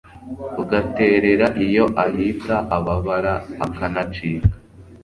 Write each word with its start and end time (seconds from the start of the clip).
ugaterera 0.61 1.47
iyo 1.65 1.85
ahita 2.05 2.55
ababara 2.77 3.33
akanacika 3.65 4.53